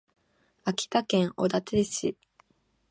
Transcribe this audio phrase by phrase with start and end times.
[0.65, 2.17] 秋田県大館市